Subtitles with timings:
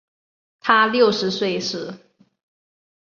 [0.61, 1.93] 她六十岁时